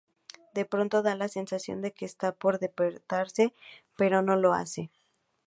[0.55, 3.53] De pronto da la sensación de que está por despertarse,
[3.95, 4.89] pero no lo hace.